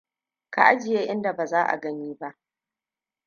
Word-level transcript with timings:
Ka 0.49 0.61
ajiye 0.67 1.01
in 1.05 1.21
da 1.21 1.33
baza 1.33 1.63
agani 1.67 2.13
ba. 2.19 2.39